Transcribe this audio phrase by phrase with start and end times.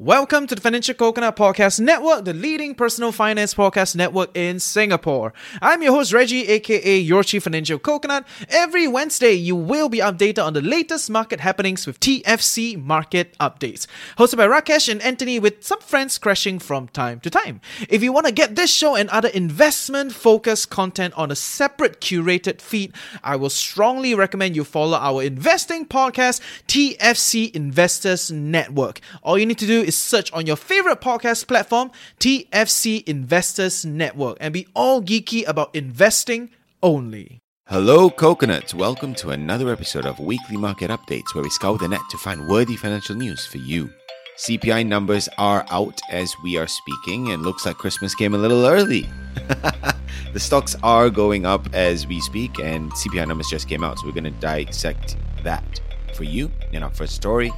[0.00, 5.34] Welcome to the Financial Coconut Podcast Network, the leading personal finance podcast network in Singapore.
[5.60, 8.26] I'm your host, Reggie, aka Your Chief Financial Coconut.
[8.48, 13.86] Every Wednesday, you will be updated on the latest market happenings with TFC Market Updates.
[14.16, 17.60] Hosted by Rakesh and Anthony, with some friends crashing from time to time.
[17.90, 22.00] If you want to get this show and other investment focused content on a separate
[22.00, 29.00] curated feed, I will strongly recommend you follow our investing podcast, TFC Investors Network.
[29.22, 34.36] All you need to do is search on your favorite podcast platform, TFC Investors Network,
[34.40, 36.48] and be all geeky about investing
[36.80, 37.40] only.
[37.66, 38.72] Hello, coconuts.
[38.72, 42.46] Welcome to another episode of Weekly Market Updates, where we scour the net to find
[42.46, 43.90] worthy financial news for you.
[44.38, 48.66] CPI numbers are out as we are speaking, and looks like Christmas came a little
[48.66, 49.08] early.
[50.32, 54.06] the stocks are going up as we speak, and CPI numbers just came out, so
[54.06, 55.80] we're going to dissect that
[56.14, 57.50] for you in our first story.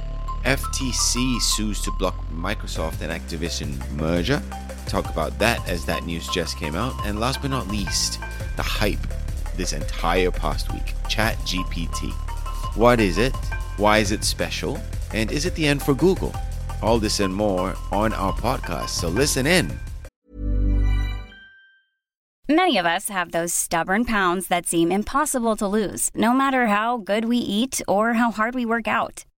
[0.45, 4.41] FTC sues to block Microsoft and Activision merger.
[4.87, 6.93] Talk about that as that news just came out.
[7.05, 8.19] And last but not least,
[8.57, 8.99] the hype
[9.55, 12.11] this entire past week ChatGPT.
[12.75, 13.33] What is it?
[13.77, 14.77] Why is it special?
[15.13, 16.33] And is it the end for Google?
[16.81, 18.89] All this and more on our podcast.
[18.89, 19.71] So listen in.
[22.49, 26.97] Many of us have those stubborn pounds that seem impossible to lose, no matter how
[26.97, 29.23] good we eat or how hard we work out.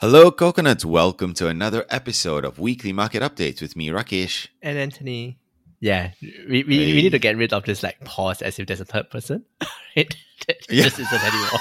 [0.00, 0.84] Hello, coconuts.
[0.84, 4.48] Welcome to another episode of Weekly Market Updates with me, Rakesh.
[4.62, 5.38] and Anthony.
[5.80, 6.92] Yeah, we, we, Hey.
[6.94, 9.44] we need to get rid of this like pause as if there's a third person.
[9.94, 10.16] it
[10.48, 10.84] it Yeah.
[10.84, 11.60] just isn't anymore.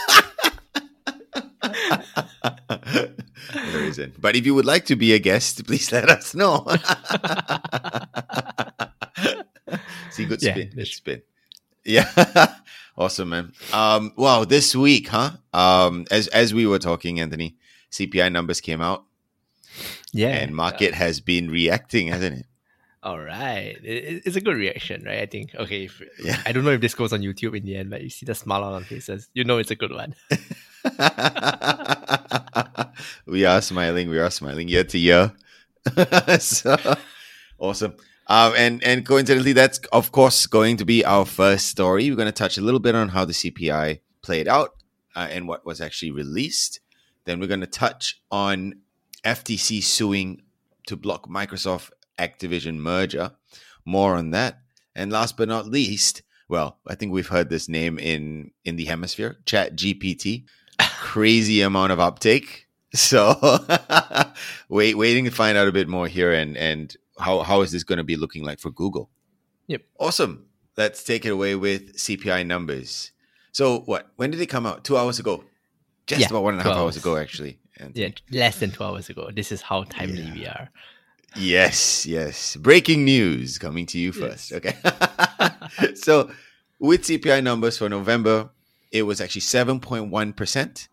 [3.53, 4.19] there isn't.
[4.21, 6.65] But if you would like to be a guest, please let us know.
[10.11, 10.69] See, good Yeah, spin.
[10.75, 11.21] Good spin.
[11.85, 12.09] Yeah.
[12.97, 13.51] awesome, man.
[13.73, 15.31] Um, wow, this week, huh?
[15.53, 17.57] Um, as as we were talking, Anthony,
[17.93, 19.05] CPI numbers came out
[20.11, 22.45] yeah, and market has been reacting, hasn't it?
[23.03, 25.19] all right, it, it- it's a good reaction, right?
[25.19, 25.55] I think.
[25.55, 26.41] Okay, if, Yeah.
[26.45, 28.35] I don't know if this goes on YouTube in the end, but you see the
[28.35, 30.15] smile on our faces, you know it's a good one.
[33.25, 34.09] we are smiling.
[34.09, 35.31] We are smiling year to year.
[36.39, 36.75] so
[37.59, 37.95] awesome.
[38.27, 42.09] Um, and and coincidentally, that's of course going to be our first story.
[42.09, 44.75] We're going to touch a little bit on how the CPI played out
[45.15, 46.79] uh, and what was actually released.
[47.25, 48.75] Then we're going to touch on
[49.23, 50.41] FTC suing
[50.87, 53.31] to block Microsoft Activision merger.
[53.85, 54.59] More on that.
[54.95, 58.85] And last but not least, well, I think we've heard this name in in the
[58.85, 60.45] hemisphere, Chat GPT.
[60.99, 62.67] Crazy amount of uptake.
[62.93, 63.35] So
[64.69, 67.83] wait, waiting to find out a bit more here and and how how is this
[67.83, 69.09] going to be looking like for Google?
[69.67, 69.81] Yep.
[69.99, 70.45] Awesome.
[70.77, 73.11] Let's take it away with CPI numbers.
[73.51, 74.11] So what?
[74.15, 74.83] When did it come out?
[74.83, 75.43] Two hours ago.
[76.07, 76.97] Just Yeah, about one and a half hours hours.
[76.97, 77.59] ago, actually.
[77.77, 79.29] And Yeah, less than two hours ago.
[79.33, 80.69] This is how timely we are.
[81.35, 82.55] Yes, yes.
[82.55, 84.51] Breaking news coming to you first.
[84.51, 84.57] Yes.
[84.57, 85.93] Okay.
[85.95, 86.29] so,
[86.79, 88.49] with CPI numbers for November,
[88.91, 90.87] it was actually 7.1%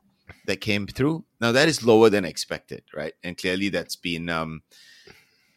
[0.47, 1.25] that came through.
[1.41, 3.13] Now, that is lower than expected, right?
[3.23, 4.63] And clearly, that's been, um,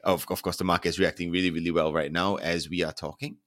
[0.03, 2.91] of, of course, the market is reacting really, really well right now as we are
[2.91, 3.37] talking.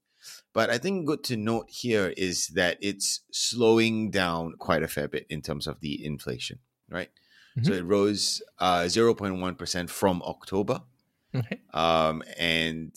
[0.57, 5.07] But I think good to note here is that it's slowing down quite a fair
[5.07, 7.11] bit in terms of the inflation, right?
[7.63, 10.81] So it rose uh, 0.1% from October
[11.35, 11.61] Okay.
[11.75, 12.95] um, and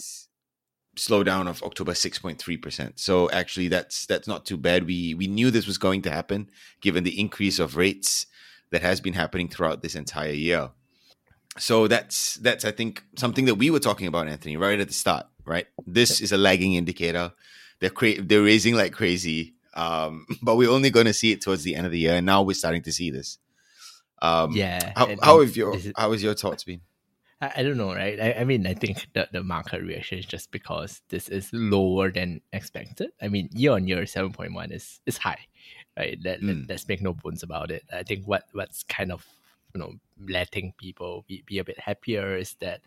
[0.95, 2.93] slowdown of October 6.3%.
[2.97, 4.85] So actually that's that's not too bad.
[4.85, 6.49] We we knew this was going to happen
[6.81, 8.25] given the increase of rates
[8.71, 10.69] that has been happening throughout this entire year.
[11.57, 14.93] So that's that's I think something that we were talking about Anthony right at the
[14.93, 15.67] start, right?
[15.85, 17.33] This is a lagging indicator.
[17.79, 19.55] They're cra- they're raising like crazy.
[19.73, 22.25] Um, but we're only going to see it towards the end of the year and
[22.25, 23.37] now we're starting to see this.
[24.21, 24.93] Um, Yeah.
[24.95, 26.81] how, and- how have your is- how has your thoughts been?
[27.41, 28.19] I, I don't know, right?
[28.19, 32.11] I, I mean, I think the, the market reaction is just because this is lower
[32.11, 33.11] than expected.
[33.21, 35.47] I mean, year on year, seven point one is is high,
[35.97, 36.17] right?
[36.23, 36.69] Let, let- Mm.
[36.69, 37.83] let's make no bones about it.
[37.93, 39.25] I think what what's kind of
[39.73, 39.93] you know
[40.27, 42.81] letting people be, be a bit happier is that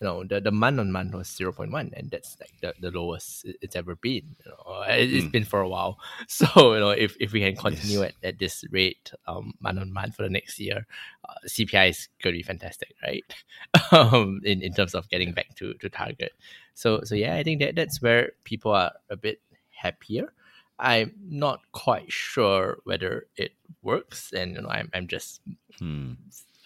[0.00, 3.46] you know the, the month on month was 0.1 and that's like the, the lowest
[3.62, 5.32] it's ever been you know it, has Mm.
[5.32, 5.98] been for a while
[6.28, 8.12] so you know if, if we can continue Yes.
[8.22, 10.86] at, at this rate um month on month for the next year
[11.28, 13.24] uh, cpi is going to be fantastic right
[13.92, 16.32] um in, in terms of getting back to to target
[16.74, 19.40] so so yeah i think that that's where people are a bit
[19.70, 20.32] happier
[20.78, 23.52] i'm not quite sure whether it
[23.82, 25.40] works and you know i'm, I'm just
[25.78, 26.12] Hmm.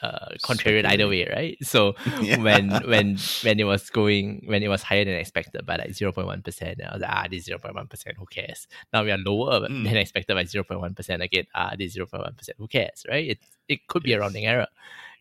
[0.02, 1.58] Uh, contrarian either way, right?
[1.62, 2.42] So Yeah.
[2.42, 6.12] when when when it was going when it was higher than expected by like zero
[6.12, 8.66] point one percent, I was like, ah, this zero point one percent, who cares?
[8.92, 9.84] Now we are lower Mm.
[9.84, 11.46] than expected by zero point one percent again.
[11.54, 13.28] Ah, this zero point one percent, who cares, right?
[13.30, 13.38] It
[13.68, 14.68] it could be a rounding error,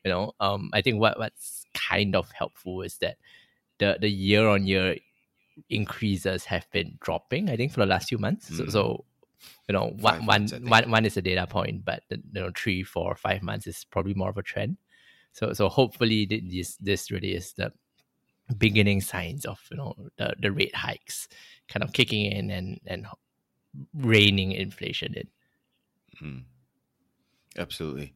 [0.05, 0.33] you know.
[0.39, 3.17] Um, I think what what's kind of helpful is that
[3.79, 4.95] the the year on year
[5.69, 7.49] increases have been dropping.
[7.49, 8.55] I think for the last few months.
[8.55, 8.71] So, Mm.
[8.71, 9.05] so
[9.67, 10.69] you know, one, one, months, think.
[10.69, 14.13] one, one is a data point, but you know, three, four, five months is probably
[14.13, 14.77] more of a trend.
[15.31, 17.71] So, so hopefully this this really is the
[18.57, 21.27] beginning signs of you know the, the rate hikes
[21.67, 23.05] kind of kicking in and and
[23.93, 25.27] reining inflation in.
[26.21, 26.43] Mm.
[27.57, 28.13] Absolutely.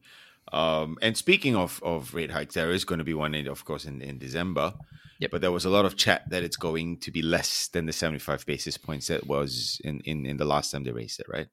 [0.52, 3.64] Um, and speaking of, of rate hikes, there is going to be one, in, of
[3.64, 4.74] course, in, in December.
[5.20, 5.30] Yep.
[5.30, 7.92] But there was a lot of chat that it's going to be less than the
[7.92, 11.46] 75 basis points that was in, in, in the last time they raised it, right?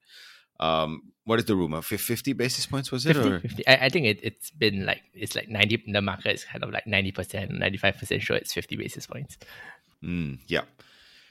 [0.59, 1.81] Um, what is the rumor?
[1.81, 3.15] 50 basis points, was it?
[3.15, 3.39] 50, Or?
[3.39, 3.67] 50.
[3.67, 6.71] I, I think it, it's been like it's like 90 the market is kind of
[6.71, 9.37] like 90% 95% sure it's 50 basis points
[10.03, 10.61] Mm, yeah.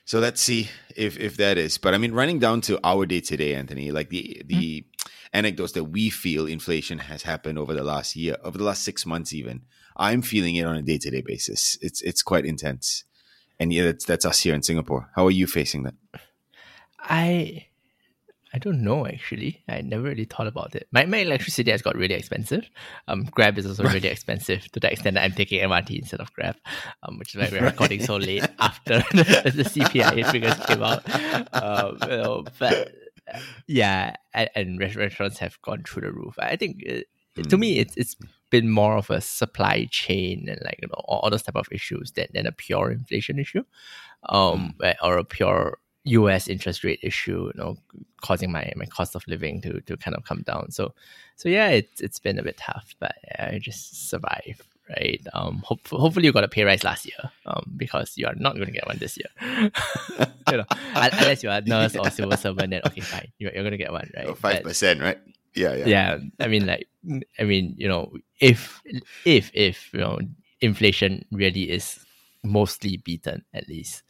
[0.04, 1.78] So let's see if if that is.
[1.78, 4.84] But I mean, running down to our day today, Anthony, like the the
[5.32, 9.06] anecdotes that we feel inflation has happened over the last year, over the last six
[9.06, 9.62] months, even.
[9.96, 11.78] I'm feeling it on a day to day basis.
[11.81, 13.04] It's it's quite intense,
[13.58, 15.10] and yeah, that's that's us here in Singapore.
[15.14, 15.94] How are you facing that?
[16.98, 17.66] I
[18.52, 19.62] I don't know actually.
[19.69, 20.88] I never really thought about it.
[20.90, 22.69] My, my electricity has got really expensive.
[23.06, 26.32] Um, Grab is also really expensive to the extent that I'm taking MRT instead of
[26.32, 26.56] Grab,
[27.02, 31.04] um, which is why we're recording so late after the, the CPI figures came out.
[31.54, 32.92] Um, you know, but
[33.32, 36.34] uh, yeah, and, and restaurants have gone through the roof.
[36.38, 37.06] I think it,
[37.48, 38.16] to me, it's it's
[38.50, 41.69] been more of a supply chain and like you know all, all those type of
[41.73, 43.64] issues than, than a pure inflation issue,
[44.29, 46.49] um, or a pure U.S.
[46.49, 47.76] interest rate issue, you know,
[48.23, 50.70] causing my, my cost of living to to kind of come down.
[50.70, 50.94] So,
[51.37, 55.20] so yeah, it's it's been a bit tough, but I just survive, right?
[55.35, 58.55] Um, hope, hopefully you got a pay rise last year, um, because you are not
[58.55, 59.29] going to get one this year.
[60.50, 60.64] you know,
[60.94, 63.79] unless you are a nurse or civil servant, then okay, fine, you're, you're going to
[63.79, 64.37] get one, right?
[64.38, 65.19] Five percent, right?
[65.55, 65.87] Yeah, yeah.
[65.87, 66.87] yeah i mean like
[67.38, 68.81] i mean you know if
[69.25, 70.19] if if you know
[70.61, 71.99] inflation really is
[72.44, 74.02] mostly beaten at least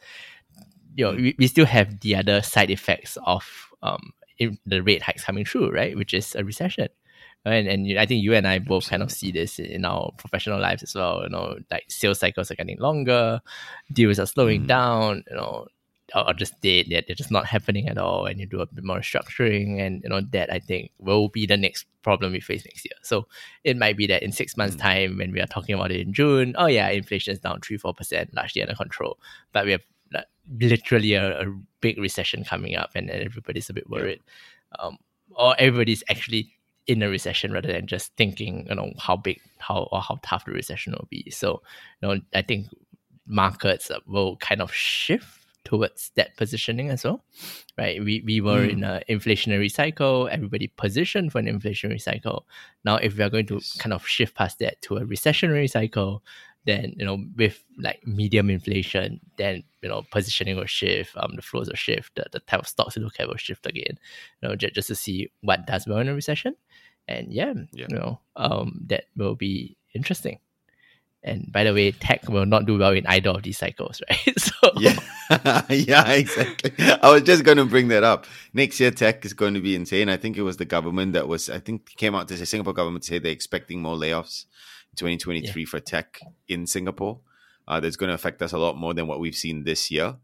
[0.95, 3.45] you know we, we still have the other side effects of
[3.83, 6.89] um in the rate hikes coming through right which is a recession
[7.47, 10.61] and and I think you and I both kind of see this in our professional
[10.61, 11.23] lives as well.
[11.23, 13.41] You know, like sales cycles are getting longer,
[13.91, 14.67] deals are slowing Mm.
[14.67, 15.25] down.
[15.31, 15.67] You know,
[16.15, 16.87] or, just dead.
[16.89, 18.27] They're, they're just not happening at all.
[18.27, 21.47] And you do a bit more structuring, and you know that I think will be
[21.47, 22.99] the next problem we face next year.
[23.03, 23.27] So
[23.65, 26.13] it might be that in six months' time, when we are talking about it in
[26.13, 29.19] June, oh yeah, inflation is down three four percent, largely under control.
[29.53, 30.27] But we have like,
[30.59, 34.21] literally a, a big recession coming up, and, and everybody's a bit worried.
[34.79, 34.99] Um,
[35.31, 36.53] or everybody's actually
[36.87, 40.45] in a recession rather than just thinking, you know, how big, how or how tough
[40.45, 41.31] the recession will be.
[41.31, 41.63] So,
[42.01, 42.67] you know, I think
[43.27, 47.23] markets will kind of shift towards that positioning as well,
[47.79, 48.03] right?
[48.03, 50.29] We we were in an inflationary cycle.
[50.31, 52.47] Everybody positioned for an inflationary cycle.
[52.85, 53.77] Now, if we are going to Yes.
[53.79, 56.23] kind of shift past that to a recessionary cycle,
[56.67, 61.17] then you know, with like medium inflation, then you know, positioning will shift.
[61.17, 62.15] Um, the flows will shift.
[62.17, 63.99] The, the type of stocks you look at will shift again.
[64.43, 66.55] You know, just, just to see what does well in a recession,
[67.09, 67.87] and yeah, Yeah.
[67.89, 70.39] you know, um, that will be interesting.
[71.23, 74.41] And by the way, tech will not do well in either of these cycles, right?
[74.41, 74.99] so yeah,
[75.69, 76.73] yeah, exactly.
[76.79, 78.27] I was just going to bring that up.
[78.55, 80.09] Next year, tech is going to be insane.
[80.09, 82.73] I think it was the government that was, I think, came out to say Singapore
[82.73, 84.47] government to say they're expecting more layoffs
[84.93, 87.21] in 2023 for tech in Singapore.
[87.69, 90.17] Uh, that's going to affect us a lot more than what we've seen this year.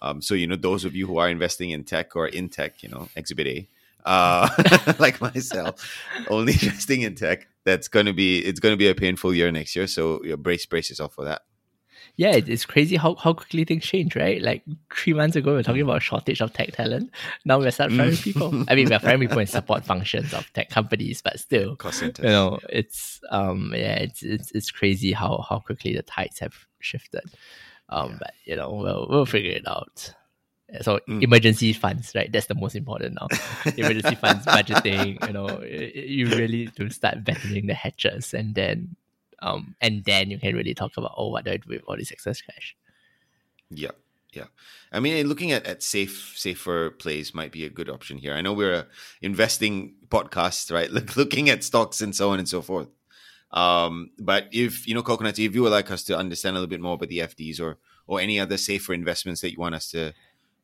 [0.00, 2.82] Um, so you know, those of you who are investing in tech or in tech,
[2.82, 3.68] you know, Exhibit A,
[4.04, 4.48] uh,
[4.98, 7.48] like myself, only investing in tech.
[7.68, 9.86] That's going to be it's going to be a painful year next year.
[9.86, 11.42] So you know, brace brace yourself for that.
[12.16, 14.40] yeah, it's crazy how, how quickly things change, right?
[14.42, 17.10] Like three months ago, we are talking about a shortage of tech talent.
[17.44, 18.50] Now we're start firing people.
[18.68, 22.24] I mean, we're firing people in support functions of tech companies, but still, Cost centers.
[22.24, 26.56] you know, it's um, yeah, it's it's it's crazy how how quickly the tides have
[26.80, 27.22] shifted.
[27.90, 28.16] Um, Yeah.
[28.22, 30.12] but you know, we'll we'll figure it out.
[30.82, 31.22] So Mm.
[31.22, 32.30] emergency funds, right?
[32.30, 33.28] That's the most important now.
[33.76, 35.24] emergency funds budgeting.
[35.26, 38.96] You know, you really to start battling the hatches, and then
[39.40, 41.96] Um, and then you can really talk about oh, what do I do with all
[41.96, 42.74] this excess cash?
[43.70, 43.92] Yeah.
[44.34, 44.46] Yeah.
[44.92, 48.34] I mean, looking at, at safe, safer plays might be a good option here.
[48.34, 48.86] I know we're a
[49.22, 50.90] investing podcast, right?
[50.96, 52.88] Look, looking at stocks and so on and so forth.
[53.52, 56.68] Um, but if, you know, Coconut, if you would like us to understand a little
[56.68, 59.88] bit more about the FDs or, or any other safer investments that you want us
[59.92, 60.12] to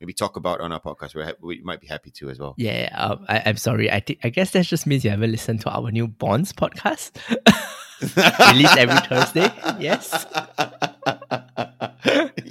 [0.01, 2.55] maybe talk about on our podcast, we're ha- we might be happy to as well.
[2.57, 2.95] Yeah.
[2.97, 3.91] Um, I, I'm sorry.
[3.91, 7.17] I think, I guess that just means you haven't listened to our new bonds podcast.
[8.53, 9.51] Released every Thursday.
[9.81, 10.27] Yes.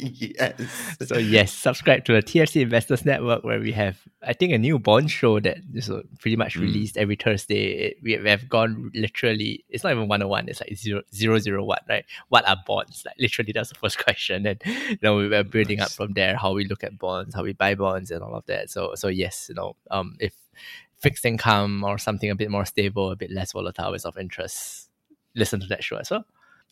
[0.04, 0.98] Yes.
[1.06, 4.80] So yes, subscribe to the TFC Investors Network where we have I think a new
[4.80, 7.96] bond show that is uh, pretty much released every Thursday.
[8.04, 12.06] We have gone literally it's not even 101, it's like zero zero zero one, right?
[12.30, 13.04] What are bonds?
[13.06, 14.46] Like literally that's the first question.
[14.46, 17.44] And you know, we were building up from there how we look at bonds, how
[17.44, 18.70] we buy bonds and all of that.
[18.70, 20.34] So so yes, you know, um if
[21.00, 24.90] fixed income or something a bit more stable, a bit less volatile is of interest,
[25.36, 26.26] listen to that show as well.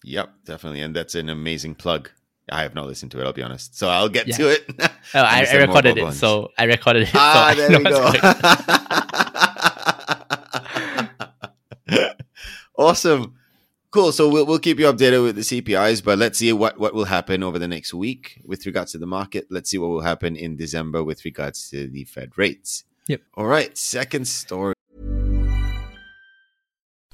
[0.03, 0.81] Yep, definitely.
[0.81, 2.09] And that's an amazing plug.
[2.49, 3.77] I have not listened to it, I'll be honest.
[3.77, 4.37] So I'll get Yeah.
[4.37, 4.65] to it.
[5.13, 7.11] Oh, I, I recorded it, so I recorded it.
[7.15, 8.11] Ah, so there we go.
[12.77, 13.35] awesome.
[13.91, 14.11] Cool.
[14.13, 17.05] So we'll, we'll keep you updated with the CPIs, but let's see what, what will
[17.05, 19.47] happen over the next week with regards to the market.
[19.49, 22.85] Let's see what will happen in December with regards to the Fed rates.
[23.07, 23.21] Yep.
[23.35, 23.77] All right.
[23.77, 24.75] Second story.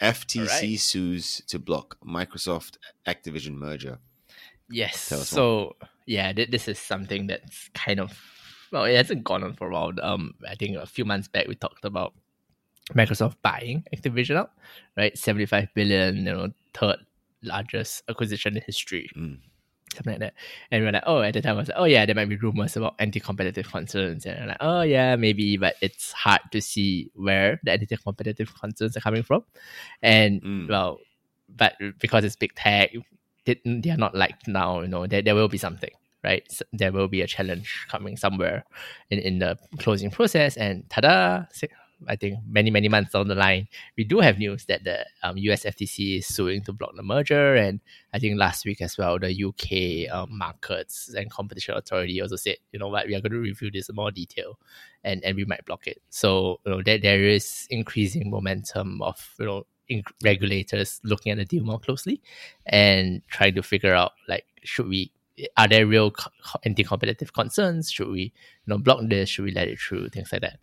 [0.00, 0.80] FTC Alright.
[0.80, 3.98] sues to block Microsoft Activision merger.
[4.68, 5.00] Yes.
[5.00, 8.18] So yeah, th- this is something that's kind of
[8.72, 9.92] well, it hasn't gone on for a while.
[10.02, 12.14] Um, I think a few months back we talked about
[12.94, 14.50] Microsoft buying Activision out,
[14.96, 15.16] right?
[15.16, 16.98] Seventy-five billion, you know, third
[17.42, 19.08] largest acquisition in history.
[19.16, 19.38] Mm.
[19.94, 20.34] Something like that.
[20.70, 22.28] And we are like, oh, at the time I was like, oh yeah, there might
[22.28, 24.26] be rumors about anti-competitive concerns.
[24.26, 28.96] And I'm like, oh yeah, maybe, but it's hard to see where the anti-competitive concerns
[28.96, 29.44] are coming from.
[30.02, 30.68] And Mm.
[30.68, 30.98] well,
[31.48, 32.90] but because it's big tech,
[33.46, 34.80] they, they are not liked now.
[34.80, 35.92] You know, there, there will be something,
[36.24, 36.44] right?
[36.50, 38.64] So there will be a challenge coming somewhere
[39.10, 40.56] in, in the closing process.
[40.56, 41.44] And ta-da!
[42.06, 45.36] I think many many months down the line, we do have news that the um,
[45.38, 47.80] US FTC is suing to block the merger, and
[48.12, 52.56] I think last week as well, the UK um, Markets and Competition Authority also said,
[52.72, 54.58] you know what, we are going to review this in more detail,
[55.04, 56.02] and and we might block it.
[56.10, 61.38] So you know there there is increasing momentum of you know in- regulators looking at
[61.38, 62.20] the deal more closely
[62.66, 65.12] and trying to figure out like should we
[65.56, 67.90] are there real co- co- anti-competitive concerns?
[67.90, 68.30] Should we you
[68.66, 69.28] know block this?
[69.30, 70.08] Should we let it through?
[70.10, 70.58] Things like that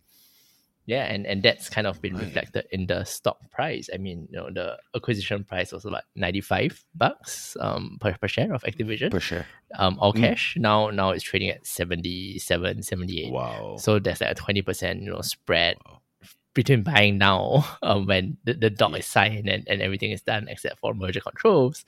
[0.86, 2.26] yeah and and that's kind of been Right.
[2.26, 6.84] reflected in the stock price i mean you know the acquisition price was like 95
[6.96, 9.46] bucks um per, per share of activision Per share.
[9.80, 10.20] um all Mm.
[10.22, 13.78] cash now now it's trading at 77 78 Wow.
[13.80, 16.02] so there's like a twenty percent, you know, spread Wow.
[16.54, 20.48] between buying now, um, when the, the doc is signed and, and everything is done
[20.50, 21.84] except for merger controls,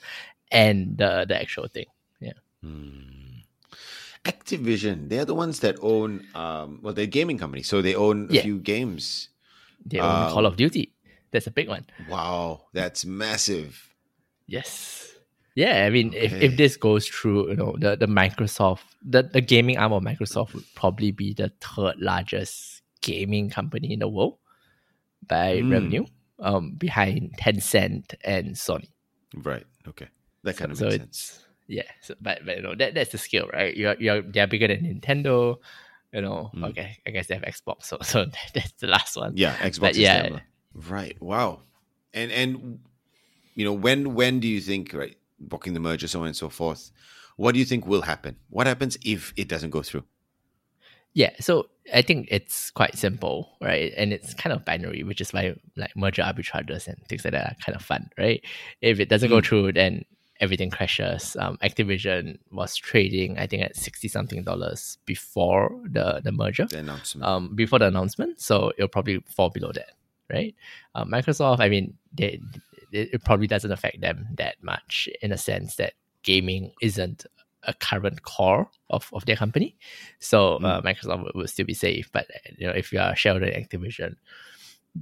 [0.52, 1.86] and the the actual thing.
[2.64, 3.25] Hmm.
[4.46, 8.34] Activision, they're the ones that own, um, well, they're gaming company, so they own a
[8.34, 8.42] Yeah.
[8.44, 9.30] few games.
[9.86, 10.94] They own Call Um, of Duty.
[11.32, 11.86] That's a big one.
[12.08, 13.90] Wow, that's massive.
[14.48, 15.14] Yes.
[15.56, 16.46] Yeah, I mean, if, Okay.
[16.46, 20.54] if this goes through, you know, the, the Microsoft, the, the gaming arm of Microsoft
[20.54, 24.38] would probably be the third largest gaming company in the world
[25.28, 25.72] by Mm.
[25.72, 26.06] revenue,
[26.40, 28.90] um, behind Tencent and Sony.
[29.34, 29.66] Right.
[29.88, 30.08] Okay.
[30.44, 31.45] That kind of so makes it's sense.
[31.68, 34.68] Yeah so, but, but you know that that's the skill right you're you're they're bigger
[34.68, 35.58] than nintendo
[36.14, 36.70] you know Mm.
[36.70, 39.92] okay i guess they have xbox so so that's the last one Yeah, Xbox But
[39.92, 40.40] is yeah.
[40.74, 41.16] Right.
[41.22, 41.62] Wow.
[42.14, 42.80] And and
[43.56, 46.50] you know, when when do you think right, blocking the merger, so on and so
[46.50, 46.92] forth,
[47.38, 48.36] what do you think will happen?
[48.50, 50.04] What happens if it doesn't go through?
[51.18, 55.32] yeah so i think it's quite simple right and it's kind of binary which is
[55.32, 58.44] why like merger arbitrages and things like that are kind of fun right
[58.82, 59.46] if it doesn't go Mm.
[59.46, 60.04] through then
[60.42, 66.32] everything crashes um activision was trading i think at 60 something dollars before the the
[66.32, 67.26] merger The announcement.
[67.26, 69.92] um, before the announcement, so it'll probably fall below that,
[70.30, 70.54] right?
[70.96, 72.40] Uh, Microsoft, I mean, they,
[72.92, 77.26] it, it probably doesn't affect them that much in a sense that gaming isn't
[77.64, 79.76] a current core of, of their company.
[80.20, 82.10] So uh, Microsoft will, will still be safe.
[82.12, 82.28] But
[82.58, 84.16] you know, if you are shareholder Activision,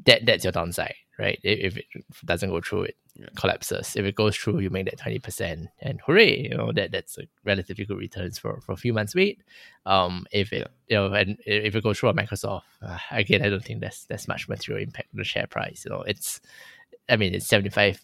[0.06, 1.40] that that's your downside, right?
[1.44, 3.28] If, if it doesn't go through, it Yeah.
[3.36, 3.96] collapses.
[3.96, 6.50] If it goes through, you make that twenty percent, and hooray!
[6.50, 9.44] You know that that's a relatively good returns for, for a few months wait.
[9.86, 13.50] Um, if it you know, and if it goes through on Microsoft, uh, again, I
[13.50, 15.86] don't think that's that's much material impact on the share price.
[15.86, 16.42] You know, it's,
[17.08, 18.02] I mean, it's seventy five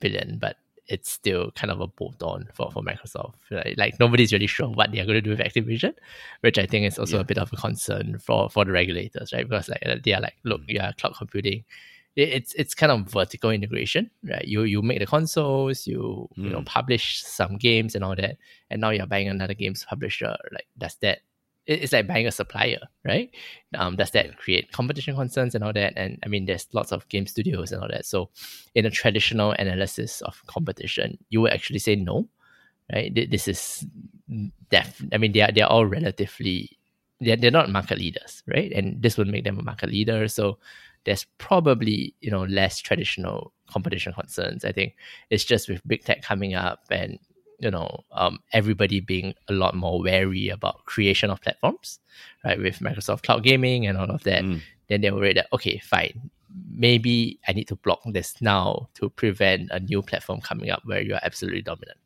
[0.00, 0.56] billion, but
[0.90, 3.34] it's still kind of a bolt on for, for Microsoft.
[3.50, 5.94] Like, like nobody's really sure what they're going to do with Activision,
[6.40, 7.22] which I think is also Yeah.
[7.22, 9.48] a bit of a concern for, for the regulators, right?
[9.48, 11.64] Because like they are like, look, yeah, cloud computing,
[12.16, 14.44] it, it's it's kind of vertical integration, right?
[14.44, 16.66] You you make the consoles, you you know Mm.
[16.66, 18.36] publish some games and all that,
[18.68, 20.34] and now you're buying another games publisher.
[20.52, 21.20] Like does that?
[21.70, 23.30] It- It's like buying a supplier, right?
[23.74, 25.94] Um, does that create competition concerns and all that?
[25.96, 28.04] And I mean, there's lots of game studios and all that.
[28.06, 28.30] So,
[28.74, 32.28] in a traditional analysis of competition, you would actually say no,
[32.92, 33.14] right?
[33.14, 33.86] This is
[34.70, 35.02] def.
[35.12, 36.76] I mean, they are they are all relatively
[37.20, 38.72] they're, they're not market leaders, right?
[38.72, 40.26] And this would make them a market leader.
[40.28, 40.58] So
[41.04, 44.64] there's probably you know less traditional competition concerns.
[44.64, 44.96] I think
[45.30, 47.18] it's just with big tech coming up and
[47.60, 51.98] you know um, everybody being a lot more wary about creation of platforms,
[52.44, 52.58] right?
[52.58, 54.60] With Microsoft Cloud Gaming and all of that, Mm.
[54.88, 56.30] then they worry that okay, fine,
[56.74, 61.00] maybe I need to block this now to prevent a new platform coming up where
[61.02, 61.98] you are absolutely dominant.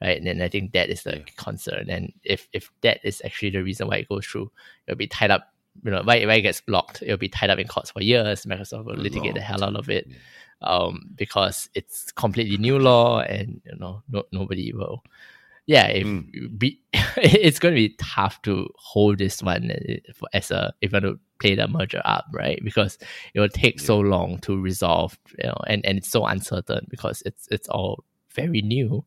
[0.00, 0.16] Right.
[0.16, 1.24] And then I think that is the Yeah.
[1.36, 1.86] concern.
[1.90, 4.50] And if if that is actually the reason why it goes through,
[4.86, 5.52] it'll be tied up,
[5.84, 8.44] you know, why, why it gets blocked, it'll be tied up in courts for years.
[8.44, 10.06] Microsoft will litigate the hell out of it.
[10.08, 10.16] Yeah.
[10.60, 15.04] Um, because it's completely new law and you know no, nobody will
[15.68, 16.58] yeah, if Mm.
[16.58, 16.80] be,
[17.18, 21.20] it's going to be tough to hold this one uh, as a if want to
[21.40, 22.58] play the merger up, right?
[22.64, 22.96] Because
[23.34, 27.22] it will take so long to resolve, you know, and, and it's so uncertain because
[27.26, 29.04] it's it's all very new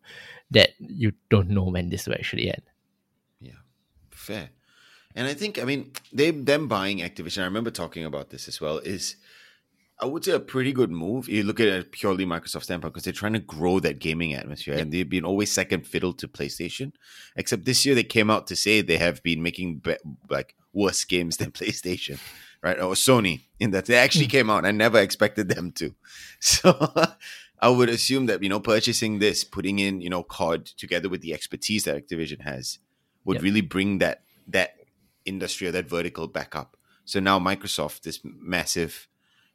[0.52, 2.62] that you don't know when this will actually end.
[3.40, 3.62] Yeah,
[4.12, 4.52] fair.
[5.16, 7.42] And I think, I mean, they them buying Activision.
[7.42, 8.78] I remember talking about this as well.
[8.78, 9.16] Is
[10.02, 11.30] I would say a pretty good move.
[11.30, 14.76] You look at it purely Microsoft standpoint because they're trying to grow that gaming atmosphere,
[14.76, 16.94] and they've been always second fiddle to PlayStation.
[17.36, 21.04] Except this year, they came out to say they have been making be- like worse
[21.04, 22.20] games than PlayStation,
[22.64, 22.80] right?
[22.80, 23.42] Or Sony.
[23.60, 24.32] In that they actually hmm.
[24.32, 24.66] came out.
[24.66, 25.94] I never expected them to.
[26.40, 26.92] So.
[27.64, 31.22] I would assume that you know purchasing this, putting in you know COD together with
[31.22, 32.80] the expertise that Activision has,
[33.24, 33.44] would Yep.
[33.44, 34.78] really bring that that
[35.26, 36.76] industry or that vertical back up.
[37.06, 39.08] So now Microsoft, this massive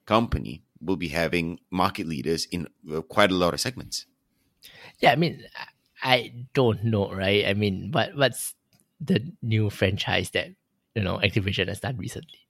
[0.06, 4.06] company, will be having market leaders in uh, quite a lot of segments.
[5.00, 6.18] Yeah, I mean, I- I
[6.52, 7.46] don't know, right?
[7.46, 8.54] I mean, what what's
[9.00, 10.52] the new franchise that
[10.94, 12.44] you know Activision has done recently?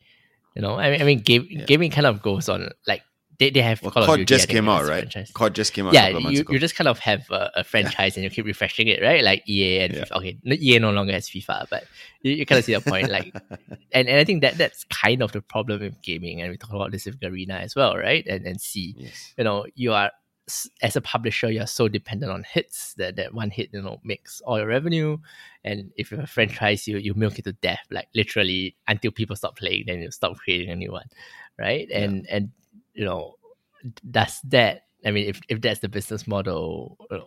[0.57, 1.65] You know, I mean, I mean, game, Yeah.
[1.65, 3.03] gaming kind of goes on like
[3.39, 5.01] they, they have Well, Call of COD just came out, right?
[5.01, 5.31] franchise.
[5.33, 6.53] COD just came out yeah, couple you, ago.
[6.53, 9.23] you just kind of have a, a franchise and you keep refreshing it, right?
[9.23, 10.05] Like EA and Yeah.
[10.05, 10.17] FIFA.
[10.17, 11.85] Okay, no- EA no longer has FIFA, but
[12.23, 13.11] you, you kind of see the point.
[13.11, 13.35] Like,
[13.93, 16.73] and, and I think that that's kind of the problem with gaming, and we talk
[16.73, 18.27] about this with Garena as well, right?
[18.27, 19.35] And and see, yes.
[19.37, 20.11] you know, you are
[20.81, 24.41] as a publisher, you're so dependent on hits that that one hit, you know, makes
[24.43, 25.19] all your revenue.
[25.65, 29.35] And if you're a franchise, you you milk it to death, like literally until people
[29.37, 31.07] stop playing, then you stop creating a new one,
[31.59, 31.89] right?
[31.91, 32.51] And and
[32.97, 33.35] you know,
[34.11, 34.83] does that?
[35.05, 36.97] I mean, if if that's the business model.
[37.11, 37.19] uh,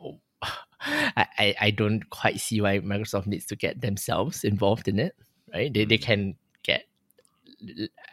[0.81, 5.13] I, I, I don't quite see why Microsoft needs to get themselves involved in it,
[5.53, 5.73] right?
[5.73, 6.01] They, they Mm.
[6.01, 6.85] can get,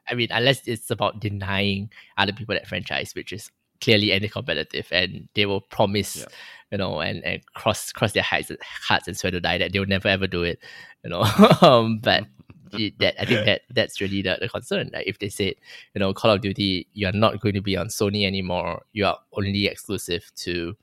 [0.09, 5.29] I mean, unless it's about denying other people that franchise, which is clearly anti-competitive, and
[5.35, 6.25] they will promise, Yeah.
[6.73, 9.79] you know, and, and cross cross their hearts, hearts and swear to die that they
[9.79, 10.59] will never ever do it,
[11.05, 11.23] you know.
[11.63, 12.25] um, but
[12.73, 14.91] it- that I think that that's really the, the concern.
[14.93, 15.55] Like if they said,
[15.95, 18.85] you know, Call of Duty, you are not going to be on Sony anymore.
[18.93, 20.77] You are only exclusive to,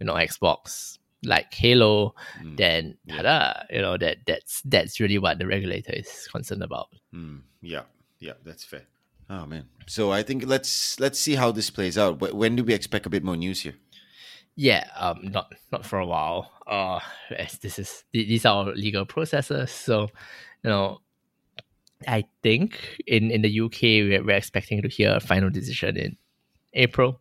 [0.00, 0.98] you know, Xbox.
[1.26, 2.56] Like Halo, Mm.
[2.58, 3.16] then Yeah.
[3.22, 6.88] ta-da, you know that that's that's really what the regulator is concerned about.
[7.14, 7.84] Mm, yeah,
[8.20, 8.82] yeah, that's fair.
[9.30, 9.64] Oh man.
[9.86, 12.20] So I think let's let's see how this plays out.
[12.20, 13.72] When do we expect a bit more news here?
[14.54, 16.52] Yeah, um, not not for a while.
[16.66, 17.00] Uh,
[17.34, 20.02] as this is these are all legal processes, so
[20.62, 21.00] you know,
[22.08, 26.16] I think in in the UK we're, we're expecting to hear a final decision in
[26.74, 27.20] April.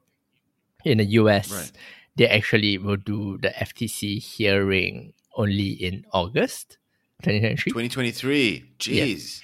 [0.86, 1.72] In the US, Right.
[2.18, 6.78] they actually will do the FTC hearing only in August,
[7.22, 7.72] twenty twenty three.
[7.72, 8.64] 2023.
[8.80, 9.42] Jeez.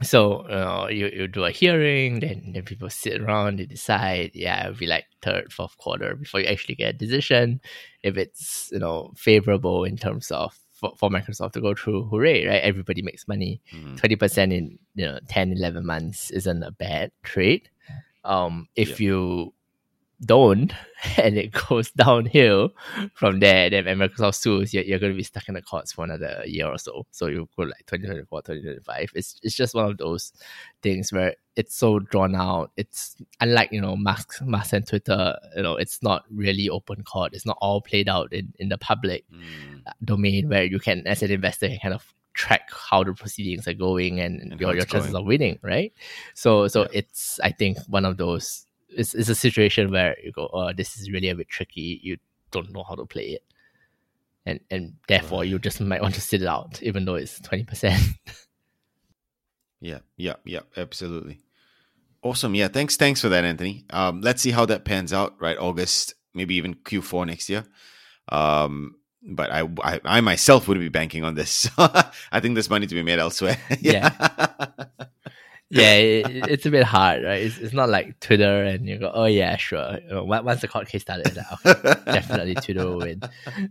[0.00, 4.30] So uh, you you do a hearing, then then people sit around, they decide.
[4.34, 7.60] Yeah, it'll be like third, fourth quarter before you actually get a decision.
[8.04, 12.46] If it's you know favorable in terms of for, for Microsoft to go through, hooray!
[12.46, 13.60] Right, everybody makes money.
[13.74, 13.96] Mhm.
[13.96, 17.68] Twenty percent in you know 10, 11 months isn't a bad trade.
[18.24, 19.54] Um, if you
[20.24, 20.72] don't,
[21.16, 22.70] and it goes downhill
[23.14, 26.04] from there, then Microsoft sues, you're, you're going to be stuck in the courts for
[26.04, 27.06] another year or so.
[27.10, 29.10] So you go like 2024, 2025.
[29.14, 30.32] It's, it's just one of those
[30.82, 32.70] things where it's so drawn out.
[32.76, 37.34] It's unlike, you know, Musk, Musk and Twitter, you know, it's not really open court.
[37.34, 39.82] It's not all played out in, in the public Mm.
[40.04, 43.74] domain where you can, as an investor, can kind of track how the proceedings are
[43.74, 45.22] going and, And your, your chances going.
[45.22, 45.92] of winning, right?
[46.34, 46.88] So, so Yeah.
[46.92, 48.66] it's, I think, one of those,
[48.98, 52.00] it's, it's a situation where you go, oh, this is really a bit tricky.
[52.02, 52.18] You
[52.50, 53.42] don't know how to play it.
[54.44, 58.14] And, and therefore, you just might want to sit it out, even though it's 20%.
[59.80, 61.38] Yeah, yeah, yeah, absolutely.
[62.22, 62.54] Awesome.
[62.54, 63.84] Yeah, thanks, thanks for that, Anthony.
[63.90, 65.40] Um, let's see how that pans out.
[65.40, 67.64] Right, August, maybe even Q4 next year.
[68.28, 71.70] Um, but I, I, I myself wouldn't be banking on this.
[71.78, 73.56] I think there's money to be made elsewhere.
[73.80, 74.10] yeah.
[74.18, 74.84] yeah,
[75.70, 77.42] it, it's a bit hard, right?
[77.42, 79.98] It's, it's not like Twitter and you go, oh yeah, sure.
[80.02, 83.20] You know, once the court case started, like, okay, definitely Twitter will win.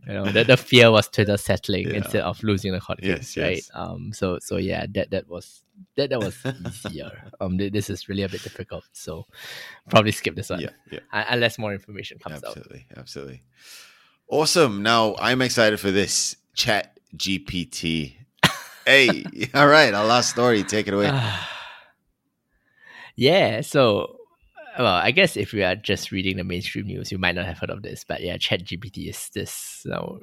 [0.08, 1.96] You know, the, the fear was Twitter settling Yeah.
[1.98, 3.56] instead of losing the court Yes, case, right?
[3.58, 3.72] yes.
[3.74, 5.64] Um, so so yeah, that that was
[5.96, 6.38] that that was
[6.86, 7.12] easier.
[7.42, 9.26] um, th- this is really a bit difficult, so
[9.90, 11.00] probably skip this one yeah, yeah.
[11.14, 12.56] Un- unless more information comes out.
[12.58, 13.42] Absolutely, absolutely.
[14.30, 14.84] Awesome.
[14.84, 18.18] Now I'm excited for this Chat GPT.
[18.86, 19.24] hey,
[19.56, 20.64] all right, our last story.
[20.64, 21.12] Take it away.
[23.18, 24.16] Yeah, so
[24.78, 27.58] well, I guess if we are just reading the mainstream news, you might not have
[27.58, 30.20] heard of this, but yeah, ChatGPT is this you know,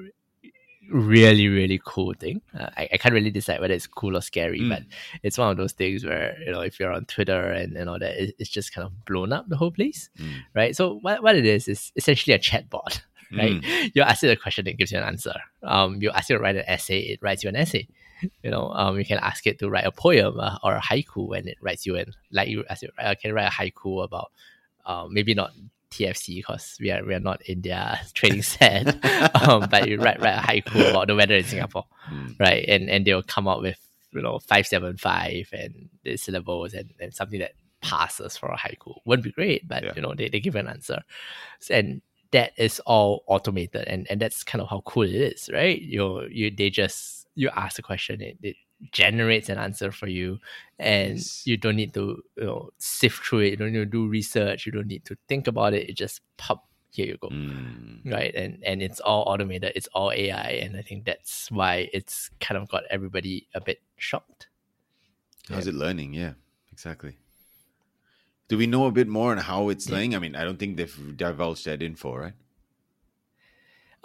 [0.93, 2.41] really really cool thing.
[2.59, 4.69] Uh, I, I can't really decide whether it's cool or scary, Mm.
[4.69, 4.83] but
[5.23, 7.99] it's one of those things where you know if you're on Twitter and and all
[7.99, 10.33] that, it, it's just kind of blown up the whole place, Mm.
[10.55, 10.77] right?
[10.77, 13.01] So what what it is is essentially a chatbot.
[13.37, 13.65] Right,
[13.97, 15.35] you ask it a question, it gives you an answer.
[15.65, 17.89] Um, you ask it to write an essay, it writes you an essay
[18.43, 21.37] you know, um, you can ask it to write a poem uh, or a haiku,
[21.37, 22.13] and it writes you in.
[22.31, 24.31] Like you ask it, I can write a haiku about,
[24.87, 25.53] um, maybe not
[25.91, 28.87] TFC because we are we are not in their trading set,
[29.49, 32.39] um, but you write write a haiku about the weather in Singapore, Mm.
[32.39, 32.65] right?
[32.69, 33.79] And and they'll come up with
[34.13, 38.57] you know five seven five and the syllables and, and something that passes for a
[38.59, 38.97] haiku.
[39.05, 39.93] Wouldn't be great, but Yeah.
[39.97, 41.03] you know they, they give an answer,
[41.71, 42.03] and
[42.35, 45.81] that is all automated, and and that's kind of how cool it is, right?
[45.81, 48.57] You you they just you ask a question, it, it
[48.93, 50.39] generates an answer for you,
[50.79, 51.47] and Yes.
[51.47, 53.51] you don't need to you know sift through it.
[53.53, 54.67] You don't need to do research.
[54.67, 55.89] You don't need to think about it.
[55.89, 56.67] It just pop.
[56.95, 58.07] Here you go Mm.
[58.07, 62.31] right and and it's all automated it's all ai and i think that's why it's
[62.39, 64.47] kind of got everybody a bit shocked
[65.51, 66.15] How's it learning?
[66.15, 66.35] Yeah,
[66.71, 67.19] exactly.
[68.49, 69.95] Do we know a bit more on how it's Yeah.
[69.95, 70.15] learning?
[70.15, 72.33] I mean, I don't think they've divulged that info, right?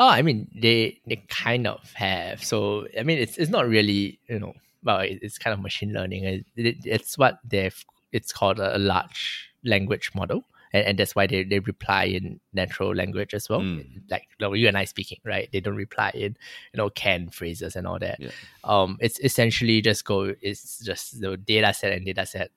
[0.01, 4.17] oh i mean they they kind of have so i mean it's it's not really
[4.29, 8.59] you know well it's kind of machine learning it, it, it's what they've it's called
[8.59, 13.49] a, large language model and, and that's why they, they reply in natural language as
[13.49, 14.03] well Mm.
[14.09, 16.37] like, you and i speaking right they don't reply in
[16.73, 18.31] you know canned phrases and all that Yeah.
[18.63, 22.51] um it's essentially just go it's just the data set and data set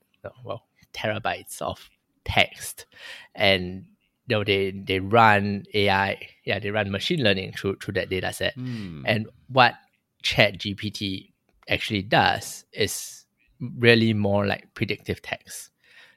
[0.45, 0.63] well
[0.95, 1.91] terabytes of
[2.25, 2.87] text.
[3.35, 3.87] And
[4.29, 8.33] you know they they run ai yeah they run machine learning through through that data
[8.33, 8.55] set.
[8.55, 9.03] Hmm.
[9.05, 9.75] and what
[10.23, 11.33] chat gpt
[11.69, 13.25] actually does is
[13.79, 15.71] really more like predictive text.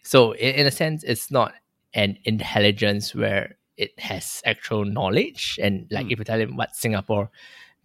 [0.04, 1.54] So in, in a sense it's not
[1.96, 5.60] an intelligence where it has actual knowledge.
[5.62, 6.12] And like Hmm.
[6.12, 7.32] if you tell them what singapore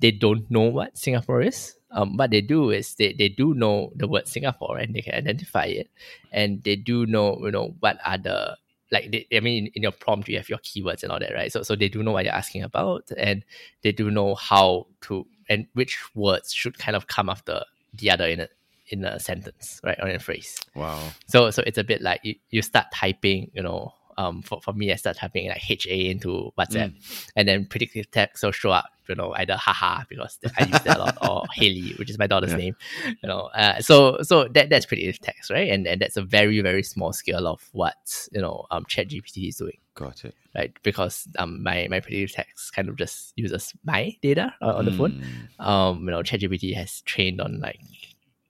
[0.01, 3.93] they don't know what singapore is um, what they do is they, they do know
[3.97, 5.91] the word singapore and they can identify it.
[6.33, 8.57] And they do know you know what are the
[8.93, 11.33] like they, I mean in, in your prompt you have your keywords and all that
[11.35, 11.53] right?
[11.53, 13.45] So so they do know what you're asking about and
[13.83, 17.63] they do know how to and which words should kind of come after
[17.95, 18.49] the other in a
[18.89, 20.61] in a sentence right or in a phrase.
[20.75, 21.01] Wow.
[21.27, 24.73] so so it's a bit like you, you start typing you know um for, for
[24.81, 26.91] me I start typing like HA into WhatsApp
[27.37, 30.97] and then predictive text will show up you know either haha because I use that
[30.99, 32.65] a lot or Haley which is my daughter's Yeah.
[32.65, 32.75] name
[33.23, 33.97] you know uh, so
[34.31, 37.61] so that that's predictive text right and and that's a very very small scale of
[37.73, 38.03] what
[38.35, 40.35] you know um ChatGPT is doing Got it.
[40.59, 44.85] right because um my my predictive text kind of just uses my data on, on
[44.89, 45.67] the phone Mm.
[45.71, 47.81] um you know ChatGPT has trained on like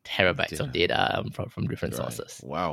[0.05, 0.79] terabytes of Data.
[0.81, 2.03] data um, from from different Right.
[2.03, 2.73] sources Wow.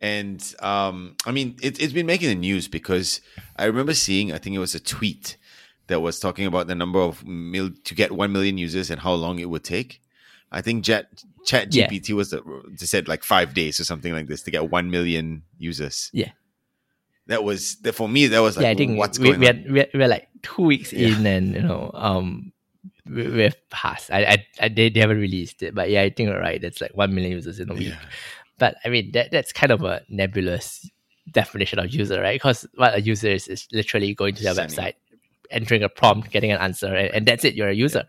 [0.00, 3.20] And um, I mean, it, it's been making the news because
[3.56, 5.36] I remember seeing, I think it was a tweet
[5.88, 9.14] that was talking about the number of mil- to get 1 million users and how
[9.14, 10.00] long it would take.
[10.52, 11.06] I think Chat,
[11.44, 11.88] Chat Yeah.
[11.88, 12.42] GPT was the,
[12.76, 16.10] said like five days or something like this to get 1 million users.
[16.12, 16.30] Yeah.
[17.26, 19.48] That was, that for me, that was like, yeah, I think what's we, going we
[19.48, 19.56] on?
[19.56, 21.08] are, we're, we're like two weeks Yeah.
[21.08, 22.52] in, and you know, um,
[23.04, 24.10] we, we've passed.
[24.10, 26.62] I, I, I they, they haven't released it, but yeah, I think you're right.
[26.62, 27.88] It's like one million users in a week.
[27.88, 27.98] Yeah.
[28.58, 30.88] But I mean, that that's kind of a nebulous
[31.30, 32.34] definition of user, right?
[32.34, 34.76] Because what a user is is literally going to their Sending.
[34.76, 34.94] website,
[35.50, 37.54] entering a prompt, getting an answer, and, and that's it.
[37.54, 38.04] You're a user.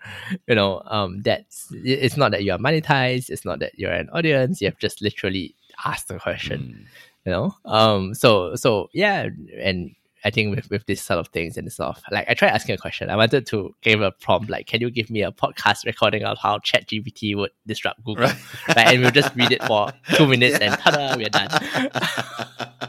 [0.47, 3.29] You know, um, that's it's not that you are monetized.
[3.29, 4.61] It's not that you're an audience.
[4.61, 6.59] You have just literally asked a question.
[6.79, 6.85] Mm.
[7.25, 9.29] You know, um, so so yeah,
[9.61, 12.49] and I think with with this sort of things and sort of like I tried
[12.49, 13.09] asking a question.
[13.09, 16.37] I wanted to give a prompt like, can you give me a podcast recording of
[16.37, 18.25] how ChatGPT would disrupt Google?
[18.25, 18.35] Right.
[18.75, 18.87] right?
[18.87, 21.49] And we'll just read it for two minutes and ta-da, we're done.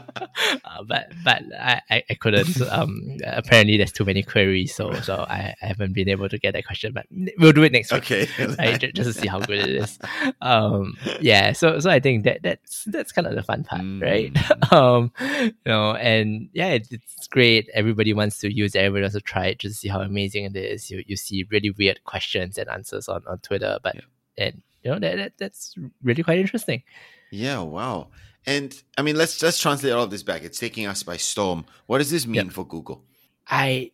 [0.65, 2.61] uh, but but I, I, couldn't.
[2.69, 6.53] Um, apparently there's too many queries, so so I, I haven't been able to get
[6.53, 6.93] that question.
[6.93, 7.05] But
[7.37, 8.03] we'll do it next week.
[8.03, 8.27] Okay.
[8.61, 9.99] Right, ju- just to see how good it is.
[10.41, 14.33] Um, yeah, so so I think that that's that's kind of the fun part, right?
[14.33, 14.71] Mm.
[14.73, 17.69] um, you know, and yeah, it, it's great.
[17.73, 18.75] Everybody wants to use.
[18.75, 20.89] it, Everybody wants to try it just to see how amazing it is.
[20.91, 23.95] You you see really weird questions and answers on, on Twitter, but
[24.37, 26.83] and you know that, that that's really quite interesting.
[27.31, 28.09] Yeah, wow.
[28.45, 30.43] And I mean, let's let's translate all of this back.
[30.43, 31.65] It's taking us by storm.
[31.85, 33.03] What does this mean for Google?
[33.47, 33.91] I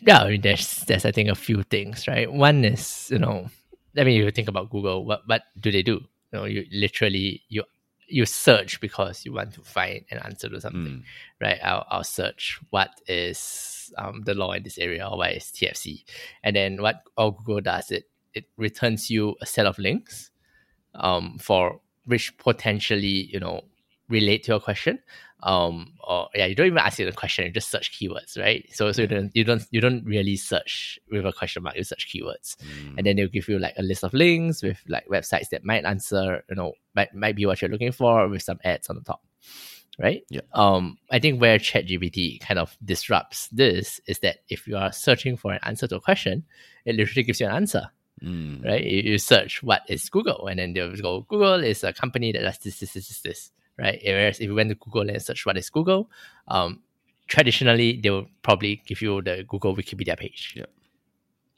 [0.00, 2.30] yeah, I mean there's there's I think a few things, right?
[2.30, 3.48] One is, you know,
[3.96, 6.00] I mean you think about Google, what what do they do?
[6.32, 7.64] You know, you literally you
[8.08, 11.04] you search because you want to find an answer to something,
[11.40, 11.58] right?
[11.62, 16.04] I'll, I'll search what is um, the law in this area or what is TFC.
[16.44, 20.30] And then what all Google does, it it returns you a set of links
[20.94, 23.62] um, for which potentially, you know,
[24.08, 24.98] relate to your question.
[25.42, 28.66] Um, or yeah, you don't even ask it a question, you just search keywords, right?
[28.72, 31.84] So so you don't you don't you don't really search with a question mark, you
[31.84, 32.56] search keywords.
[32.56, 32.94] Mm.
[32.96, 35.84] And then they'll give you like a list of links with like websites that might
[35.84, 39.02] answer, you know, might might be what you're looking for with some ads on the
[39.02, 39.22] top.
[39.98, 40.24] Right?
[40.28, 40.42] Yeah.
[40.52, 45.38] Um, I think where ChatGPT kind of disrupts this is that if you are searching
[45.38, 46.44] for an answer to a question,
[46.84, 47.90] it literally gives you an answer
[48.22, 48.64] Mm.
[48.64, 48.82] right?
[48.84, 52.40] You, you search what is Google, and then they'll go, Google is a company that
[52.40, 54.00] does this, this, this, this, this, right?
[54.04, 56.10] Whereas if you went to Google and search what is Google,
[56.48, 56.80] um,
[57.26, 60.54] traditionally they will probably give you the Google Wikipedia page.
[60.56, 60.64] Yeah.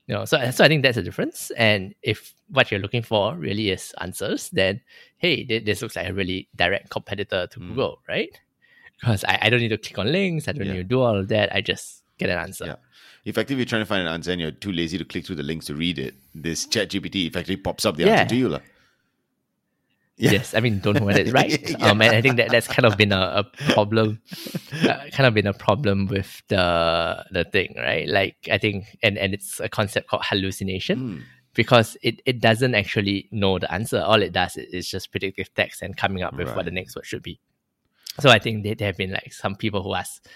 [0.06, 1.50] You know, so so I think that's a difference.
[1.56, 4.80] And if what you're looking for really is answers, then
[5.18, 7.68] hey, thi- this looks like a really direct competitor to Mm.
[7.68, 8.30] Google, right?
[8.98, 10.72] Because I, I don't need to click on links, I don't Yeah.
[10.72, 11.54] need to do all of that.
[11.54, 12.64] I just get an answer.
[12.66, 12.74] Yeah.
[13.28, 15.42] Effectively, you're trying to find an answer and you're too lazy to click through the
[15.42, 16.14] links to read it.
[16.34, 18.20] This chat GPT effectively pops up the Yeah.
[18.22, 18.48] answer to you.
[18.48, 18.60] lah.
[20.16, 20.32] Yeah.
[20.32, 21.52] Yes, I mean, don't know whether it's right.
[21.78, 21.90] Yeah.
[21.90, 24.20] Um, and I think that that's kind of been a, a problem,
[24.82, 28.08] uh, kind of been a problem with the the thing, right?
[28.08, 31.22] Like I think, and and it's a concept called hallucination Mm.
[31.54, 34.00] because it it doesn't actually know the answer.
[34.02, 36.96] All it does is, is just predictive text and coming up with what the next
[36.96, 37.38] word should be.
[38.18, 40.26] So I think there have been like some people who ask.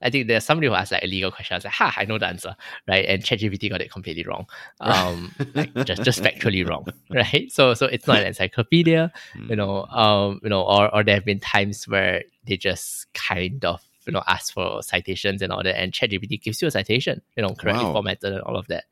[0.00, 1.54] I think there's somebody who asked like a legal question.
[1.54, 2.54] I was like, "Ha, I know the answer,
[2.86, 4.46] right?" And ChatGPT got it completely wrong,
[4.80, 7.50] um, like just just factually wrong, right?
[7.50, 9.12] So so it's not an encyclopedia
[9.48, 13.64] you know, um, you know, or or there have been times where they just kind
[13.64, 17.20] of you know ask for citations and all that, and ChatGPT gives you a citation,
[17.36, 17.92] you know, correctly Wow.
[17.94, 18.84] formatted and all of that,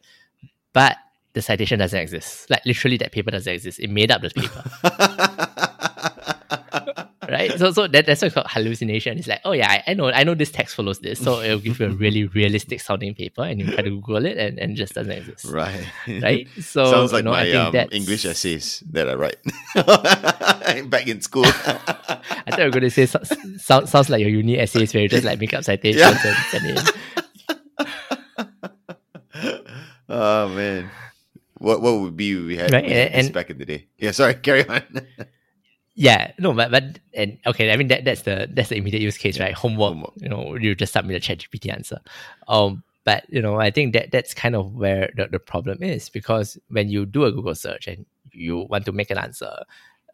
[0.73, 0.97] but
[1.35, 2.49] the citation doesn't exist.
[2.51, 3.79] Like literally, that paper doesn't exist.
[3.79, 4.65] It made up the paper,
[7.31, 7.59] right?
[7.59, 9.19] So so that, that's what's called hallucination.
[9.19, 11.59] It's like, oh yeah, I, I know, I know this text follows this, so it'll
[11.59, 14.77] give you a really realistic sounding paper, and you try to Google it, and, and
[14.77, 15.87] just doesn't exist, right.
[16.09, 16.49] right?
[16.61, 19.37] So Sounds you like know, I my think um, English essays that I write
[20.91, 21.45] back in school.
[21.47, 23.21] I thought you were going to say so,
[23.59, 26.21] sound, sounds like your uni essays where you just like make up citations Yeah.
[26.25, 26.85] and send in.
[30.09, 30.91] oh man,
[31.59, 33.87] what what would be we had, Right, we had and- back in the day?
[33.99, 34.83] Yeah, sorry, carry on.
[35.99, 39.17] Yeah, no, but but and okay, I mean that that's the that's the immediate use
[39.17, 39.55] case, right?
[39.55, 40.13] Homework, Homework.
[40.17, 42.01] you know, you just submit a chat GPT answer.
[42.49, 46.11] Um, but you know, I think that that's kind of where the, the problem is
[46.11, 49.51] because when you do a Google search and you want to make an answer,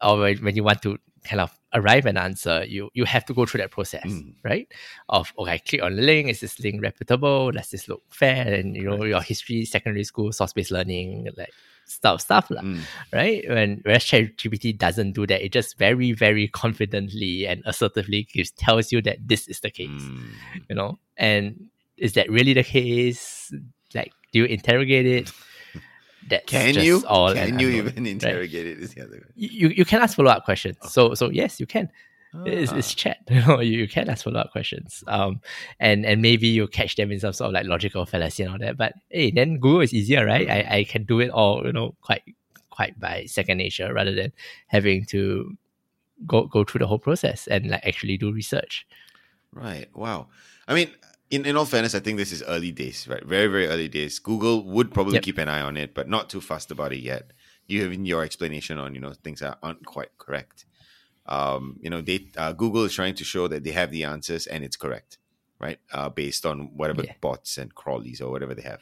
[0.01, 3.45] or when you want to kind of arrive an answer, you you have to go
[3.45, 4.35] through that process, Mm.
[4.45, 4.71] right?
[5.09, 7.51] Of okay, click on the link, is this link reputable?
[7.51, 8.53] Does this look fair?
[8.53, 11.51] And you know, your history, secondary school, source based learning, like
[11.85, 12.81] stuff, stuff, Mm.
[13.11, 13.43] right?
[13.47, 18.91] When whereas ChatGPT doesn't do that, it just very, very confidently and assertively gives tells
[18.91, 20.29] you that this is the case, Mm.
[20.69, 20.99] you know.
[21.17, 23.53] And is that really the case?
[23.93, 25.31] Like, do you interrogate it?
[26.29, 27.03] That's Can you?
[27.05, 28.11] all Can you unknown, even right?
[28.13, 28.79] interrogate it?
[28.79, 30.77] Is the other You you can ask follow up questions.
[30.89, 31.89] So so yes, you can.
[32.45, 32.77] It's, Ah.
[32.77, 33.17] it's chat.
[33.29, 35.03] You know, you, you can ask follow up questions.
[35.07, 35.41] Um,
[35.79, 38.59] and and maybe you catch them in some sort of like logical fallacy and all
[38.59, 38.77] that.
[38.77, 40.49] But hey, then Google is easier, right?
[40.49, 42.23] I, I can do it all, you know, quite
[42.69, 44.31] quite by second nature rather than
[44.67, 45.55] having to
[46.25, 48.87] go go through the whole process and like actually do research.
[49.51, 49.87] Right.
[49.95, 50.27] Wow.
[50.67, 50.89] I mean,
[51.29, 53.23] in, in all fairness, I think this is early days, right?
[53.25, 54.17] Very, very early days.
[54.19, 55.23] Google would probably Yep.
[55.23, 57.31] keep an eye on it, but not too fast about it yet.
[57.67, 60.65] You have in your explanation on, you know, things that aren't quite correct.
[61.25, 64.45] Um, you know, they uh, Google is trying to show that they have the answers
[64.47, 65.17] and it's correct,
[65.59, 65.79] right?
[65.91, 67.13] Uh, based on whatever Yeah.
[67.21, 68.81] bots and crawlies or whatever they have.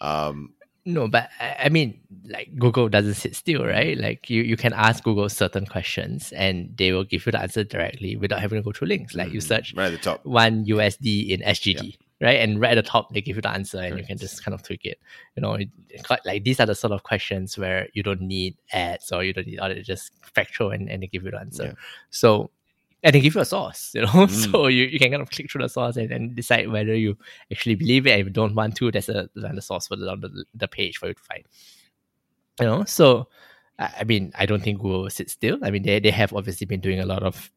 [0.00, 0.54] Um,
[0.86, 3.96] No, but I mean, like Google doesn't sit still, right?
[3.96, 7.64] Like you, you can ask Google certain questions and they will give you the answer
[7.64, 9.14] directly without having to go through links.
[9.14, 10.26] Like you search right at the top.
[10.26, 12.40] one USD in SGD, right?
[12.40, 14.54] And right at the top, they give you the answer and you can just kind
[14.54, 14.98] of tweak it.
[15.36, 18.22] You know, it, it quite, like these are the sort of questions where you don't
[18.22, 21.32] need ads or you don't need all that, just factual and, and they give you
[21.32, 21.64] the answer.
[21.64, 21.72] Yeah.
[22.08, 22.50] So,
[23.02, 24.50] and they give you a source, you know, mm.
[24.50, 27.18] so you, you can kind of click through the source and, and decide whether you
[27.52, 28.12] actually believe it.
[28.12, 30.68] And if you don't want to, there's a there's a source for the, the, the
[30.68, 31.44] page for you to find.
[32.58, 33.28] You know, so
[33.78, 35.58] I I mean, I don't think Google will sit still.
[35.62, 37.50] I mean, they, they have obviously been doing a lot of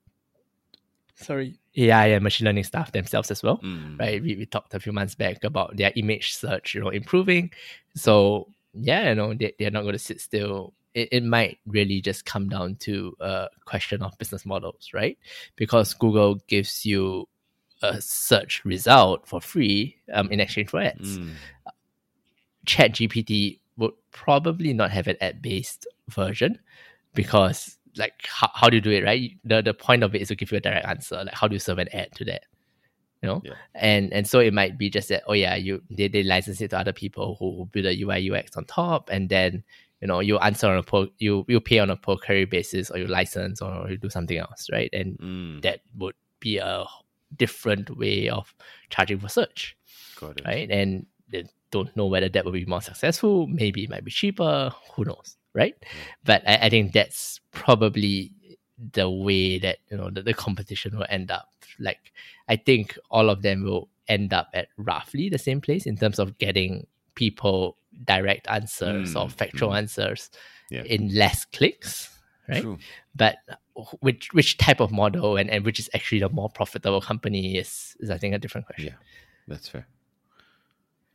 [1.16, 4.00] sorry AI and machine learning stuff themselves as well, Mm.
[4.00, 4.22] right?
[4.22, 7.52] We, we talked a few months back about their image search, you know, improving.
[7.96, 10.74] So yeah, you know, they, they're not going to sit still.
[10.94, 15.18] It, it might really just come down to a question of business models, right?
[15.56, 17.28] Because Google gives you
[17.84, 21.20] a search result for free um, in exchange for ads.
[21.20, 21.34] Mm.
[22.66, 26.60] Chat GPT would probably not have an ad based version
[27.14, 30.28] because like how, how do you do it right the the point of it is
[30.30, 32.44] to give you a direct answer like how do you serve an ad to that
[33.22, 33.54] you know Yeah.
[33.76, 36.70] and and so it might be just that oh yeah you they, they license it
[36.70, 39.64] to other people who build a ui ux on top and then
[40.02, 42.92] you know you answer on a per you you pay on a per query basis
[42.92, 45.62] or you license or you do something else right and Mm.
[45.64, 46.86] that would be a
[47.36, 48.54] different way of
[48.90, 49.76] charging for search
[50.20, 50.46] Got it.
[50.46, 50.70] right?
[50.70, 53.48] And they don't know whether that will be more successful.
[53.48, 54.72] Maybe it might be cheaper.
[54.96, 55.76] Who knows, right?
[56.24, 58.32] But I, I think that's probably
[58.94, 61.50] the way that you know the, the competition will end up.
[61.80, 62.14] Like
[62.48, 66.20] I think all of them will end up at roughly the same place in terms
[66.20, 69.78] of getting people direct answers or Mm, factual mm.
[69.78, 70.30] answers
[70.70, 70.84] Yeah.
[70.84, 72.10] in less clicks,
[72.48, 72.62] right?
[72.62, 72.78] True.
[73.16, 73.38] But
[74.00, 77.98] which which type of model and, and which is actually the more profitable company is
[78.00, 78.94] is I think a different question.
[78.94, 79.00] Yeah,
[79.48, 79.88] that's fair.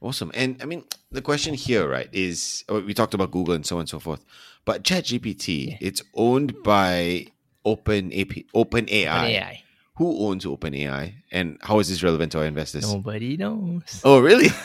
[0.03, 0.33] Awesome.
[0.35, 3.77] And I mean, the question here, right, is oh, we talked about Google and so
[3.77, 4.25] on and so forth,
[4.65, 7.27] but ChatGPT, it's owned by
[7.65, 9.27] Open AP, Open AI.
[9.29, 9.63] AI.
[9.97, 12.93] Who owns Open AI, and how is this relevant to our investors?
[12.93, 14.01] Nobody knows.
[14.05, 14.49] Oh, really?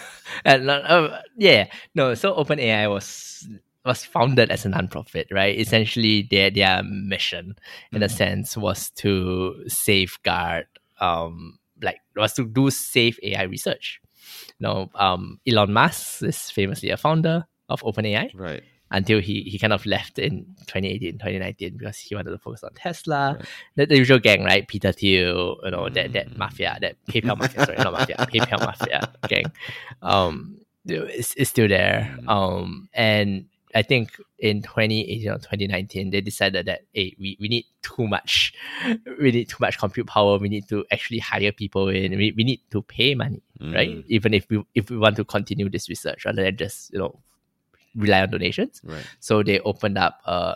[0.46, 2.14] Uh, uh, yeah, no.
[2.14, 3.48] So OpenAI was
[3.86, 5.58] was founded as a nonprofit, right?
[5.58, 7.56] Essentially, their their mission,
[7.94, 10.68] in a sense, was to safeguard,
[11.00, 14.02] um, like was to do safe AI research.
[14.60, 18.64] You know, um, Elon Musk is famously a founder of OpenAI right.
[18.92, 22.74] until he he kind of left in 2018, 2019 because he wanted to focus on
[22.74, 23.40] Tesla.
[23.76, 24.68] The, the usual gang, right?
[24.68, 29.12] Peter Thiel, you know, that that mafia, that PayPal mafia, sorry, not mafia, PayPal mafia
[29.28, 29.46] gang.
[30.02, 32.18] Um is, is still there.
[32.28, 37.66] Um and I think in 2018 or 2019, they decided that hey, we, we need
[37.82, 38.54] too much,
[39.22, 40.38] we need too much compute power.
[40.38, 42.18] We need to actually hire people in.
[42.18, 43.90] We, we need to pay money, right?
[43.90, 44.04] Mm.
[44.08, 47.20] Even if we if we want to continue this research rather than just you know
[47.96, 48.82] rely on donations.
[48.84, 49.06] Right.
[49.20, 50.56] So they opened up a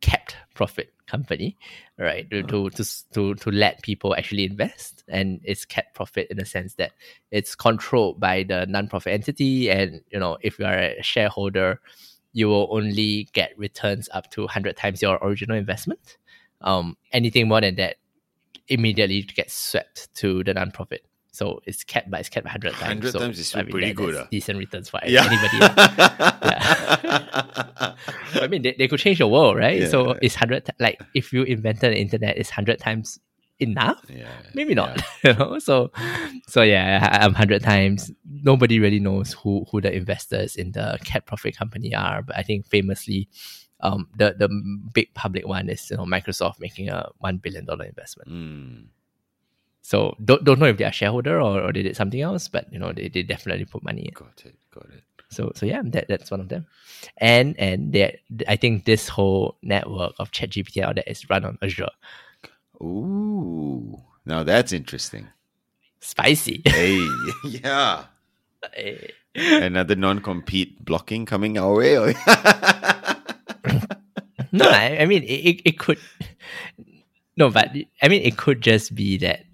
[0.00, 1.56] capped profit company,
[1.98, 2.28] right?
[2.30, 5.04] To, to, to, to, to let people actually invest.
[5.08, 6.92] And it's capped profit in the sense that
[7.30, 9.70] it's controlled by the non-profit entity.
[9.70, 11.80] And, you know, if you are a shareholder,
[12.32, 16.16] you will only get returns up to 100 times your original investment.
[16.60, 17.96] Um, anything more than that
[18.68, 21.04] immediately gets swept to the non-profit.
[21.32, 22.80] So it's capped, but it's capped 100 times.
[22.82, 24.26] 100 so, times is I mean, pretty that- good, ah.
[24.30, 25.26] Decent returns for Yeah.
[25.26, 25.58] anybody.
[28.34, 29.80] I mean, they, they could change the world, right?
[29.80, 29.88] Yeah.
[29.88, 33.18] So it's hundred like if you invented the internet, is hundred times
[33.58, 34.04] enough?
[34.08, 34.28] yeah.
[34.54, 35.00] Maybe not.
[35.24, 35.90] you know, so
[36.48, 38.10] so yeah, um, hundred times.
[38.24, 42.42] Nobody really knows who who the investors in the capped profit company are, but I
[42.42, 43.28] think famously,
[43.80, 44.48] um, the the
[44.92, 48.30] big public one is you know Microsoft making a one billion dollar investment.
[48.30, 48.86] Mm.
[49.82, 52.72] So don't don't know if they are shareholder or, or they did something else, but
[52.72, 54.14] you know they, they definitely put money in.
[54.14, 54.54] Got it.
[54.72, 55.02] Got it.
[55.28, 56.66] So so yeah, that, that's one of them.
[57.16, 61.58] And and that I think this whole network of ChatGPT all that is run on
[61.62, 61.88] Azure.
[62.82, 64.00] Ooh.
[64.24, 65.28] Now that's interesting.
[66.00, 66.62] Spicy.
[66.66, 67.06] Hey,
[67.44, 68.04] yeah.
[69.34, 71.94] Another non-compete blocking coming our way.
[74.52, 75.98] no, I, I mean it, it, could
[77.36, 77.70] no, but
[78.02, 79.44] I mean it could just be that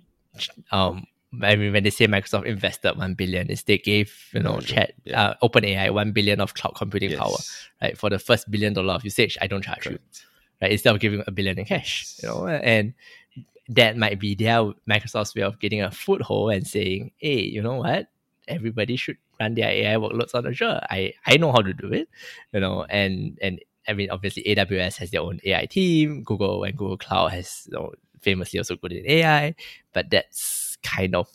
[0.73, 1.07] um
[1.43, 4.93] I mean when they say Microsoft invested one billion is they gave, you know, chat
[5.05, 5.23] yeah.
[5.23, 7.19] uh, OpenAI one billion of cloud computing Yes.
[7.19, 7.37] power.
[7.83, 7.97] Right.
[7.99, 9.99] For the first billion dollar of usage, I don't charge you.
[10.61, 10.73] Right?
[10.73, 12.95] Instead of giving a billion in cash, you know, and
[13.69, 17.77] that might be their Microsoft's way of getting a foothold and saying, hey, you know
[17.77, 18.09] what?
[18.47, 20.81] Everybody should run their AI workloads on Azure.
[20.91, 22.09] I, I know how to do it,
[22.53, 26.23] you know, and and I mean, obviously AWS has their own AI team.
[26.23, 29.55] Google and Google Cloud has you know, famously also good in AI,
[29.93, 31.29] but that's kind of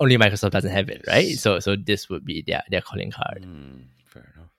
[0.00, 1.36] only Microsoft doesn't have it, right?
[1.38, 3.44] So so this would be their their calling card.
[3.46, 4.50] Mm, fair enough.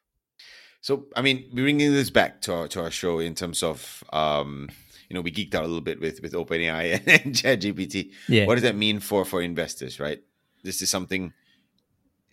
[0.82, 4.70] So I mean, bringing this back to our to our show in terms of um,
[5.12, 8.14] you know, we geeked out a little bit with with OpenAI and, and ChatGPT.
[8.30, 8.46] Yeah.
[8.46, 10.24] What does that mean for for investors, right?
[10.64, 11.34] This is something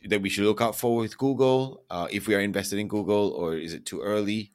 [0.05, 3.31] that we should look out for with Google, uh, if we are invested in Google,
[3.31, 4.53] or is it too early?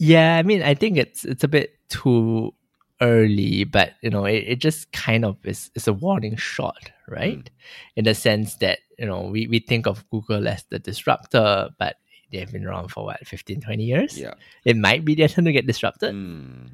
[0.00, 2.52] Yeah, I mean, I think it's it's a bit too
[3.00, 7.38] early, but you know, it, it just kind of is, is a warning shot, right?
[7.38, 7.48] Mm.
[7.94, 11.96] In the sense that, you know, we, we think of Google as the disruptor, but
[12.32, 14.18] they've been around for what, 15, 20 years?
[14.18, 14.34] Yeah.
[14.64, 16.14] It might be their turn to get disrupted.
[16.14, 16.70] Mm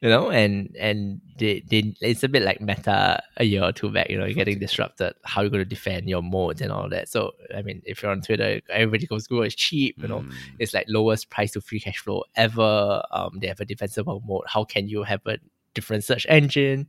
[0.00, 3.90] you know, and and they, they it's a bit like meta a year or two
[3.90, 5.12] back, you know, you're getting disrupted.
[5.24, 7.08] How you going to defend your modes and all that.
[7.10, 10.32] So I mean, if you're on Twitter, everybody goes Google is cheap, you know, mm.
[10.58, 13.02] it's like lowest price to free cash flow ever.
[13.10, 14.44] Um, they have a defensible mode.
[14.46, 15.36] How can you have a
[15.74, 16.88] different search engine?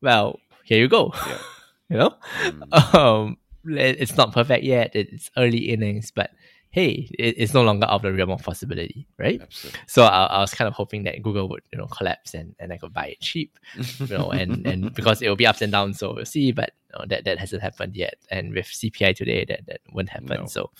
[0.00, 1.12] Well, here you go.
[1.14, 1.38] Yeah.
[1.90, 2.94] you know, mm.
[2.94, 4.96] um, it's not perfect yet.
[4.96, 6.32] It's early innings, but
[6.72, 9.42] hey, it, it's no longer out of the realm of possibility, right?
[9.42, 9.80] Absolutely.
[9.86, 12.72] So I, I, was kind of hoping that Google would, you know, collapse and, and
[12.72, 13.58] I could buy it cheap,
[13.98, 16.50] you know, and, and because it will be ups and downs, so we'll see.
[16.50, 20.08] But you know, that that hasn't happened yet, and with CPI today, that that won't
[20.08, 20.40] happen.
[20.40, 20.46] No.
[20.46, 20.70] So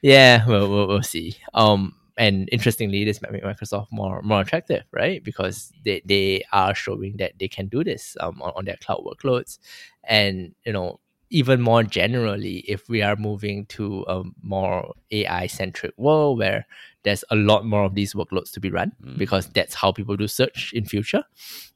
[0.00, 1.36] yeah, we'll, we'll we'll see.
[1.54, 5.24] Um, and interestingly, this might make Microsoft more more attractive, right?
[5.24, 9.02] Because they, they are showing that they can do this um, on, on their cloud
[9.04, 9.58] workloads,
[10.04, 11.00] and you know
[11.32, 16.66] even more generally, if we are moving to a more AI centric world where
[17.04, 19.16] there's a lot more of these workloads to be run mm.
[19.16, 21.24] because that's how people do search in future,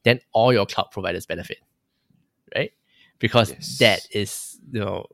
[0.03, 1.57] then all your cloud providers benefit,
[2.55, 2.71] right?
[3.17, 3.77] Because yes.
[3.79, 5.07] that is you know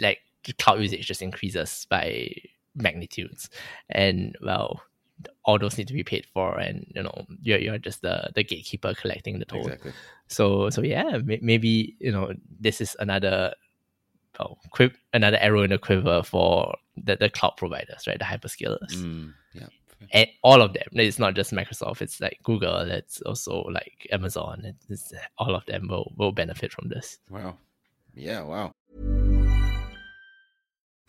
[0.00, 0.18] like
[0.58, 2.28] cloud usage just increases by
[2.74, 3.50] magnitudes,
[3.88, 4.82] and well,
[5.44, 8.44] all those need to be paid for, and you know you're you're just the the
[8.44, 9.60] gatekeeper collecting the toll.
[9.60, 9.92] Exactly.
[10.28, 13.54] So so yeah, maybe you know this is another
[14.38, 18.18] oh, quip another arrow in the quiver for the, the cloud providers, right?
[18.18, 18.92] The hyperscalers.
[18.92, 19.66] Mm, yeah.
[20.12, 20.86] And all of them.
[20.92, 22.00] It's not just Microsoft.
[22.00, 22.78] It's like Google.
[22.90, 24.74] It's also like Amazon.
[24.88, 27.18] It's, all of them will will benefit from this.
[27.28, 27.58] Wow.
[28.14, 28.42] Yeah.
[28.42, 28.74] Wow.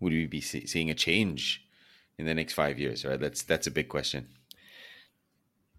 [0.00, 1.64] would we be see- seeing a change
[2.18, 3.04] in the next five years?
[3.04, 4.28] Right, that's that's a big question.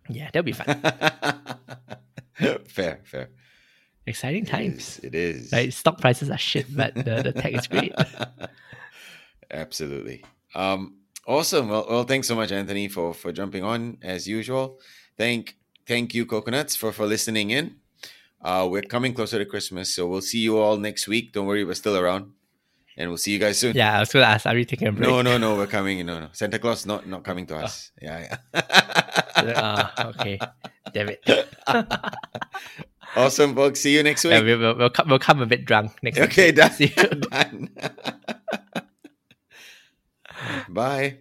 [0.10, 0.82] Yeah, that'll be fun.
[2.66, 3.30] fair, fair.
[4.08, 5.00] Exciting times.
[5.04, 5.36] It is.
[5.36, 5.52] It is.
[5.54, 7.94] Right, stock prices are shit, but the, the tech is great.
[9.52, 10.24] Absolutely.
[10.56, 10.96] Um,
[11.28, 11.70] awesome.
[11.70, 14.80] Well, well, thanks so much, Anthony, for for jumping on as usual.
[15.18, 15.58] Thank
[15.88, 17.76] thank you, coconuts, for for listening in.
[18.42, 21.32] Uh, we're coming closer to Christmas, so we'll see you all next week.
[21.32, 22.32] Don't worry, we're still around
[23.02, 23.76] and we'll see you guys soon.
[23.76, 25.10] Yeah, I was going to ask, are we taking a break?
[25.10, 26.06] No, no, no, we're coming.
[26.06, 27.92] No, no, Santa Claus not not coming to us.
[27.96, 28.06] Oh.
[28.06, 29.90] Yeah, yeah.
[29.98, 30.40] uh, okay,
[30.94, 31.24] damn it.
[33.16, 33.82] awesome, folks.
[33.82, 34.34] See you next week.
[34.34, 36.60] Yeah, we'll, we'll, we'll, come, we'll come a bit drunk next okay, week.
[36.60, 37.20] Okay, done.
[37.32, 37.70] done.
[40.70, 41.18] Bye.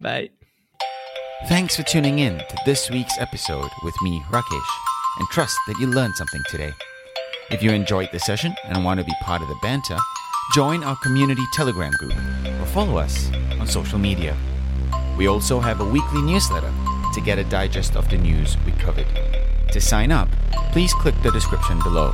[0.00, 0.30] Bye.
[1.48, 4.72] Thanks for tuning in to this week's episode with me, Rakesh,
[5.18, 6.72] and trust that you learned something today.
[7.50, 9.98] If you enjoyed the session and want to be part of the banter,
[10.54, 12.14] join our community Telegram group
[12.60, 14.36] or follow us on social media.
[15.16, 16.72] We also have a weekly newsletter
[17.14, 19.06] to get a digest of the news we covered.
[19.72, 20.28] To sign up,
[20.72, 22.12] please click the description below.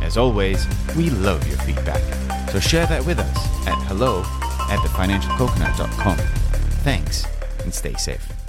[0.00, 2.02] As always, we love your feedback,
[2.50, 4.20] so share that with us at hello
[4.70, 6.16] at thefinancialcoconut.com.
[6.82, 7.26] Thanks
[7.64, 8.39] and stay safe.